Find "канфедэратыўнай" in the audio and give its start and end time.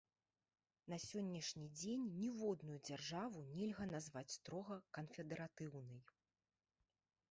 5.01-6.03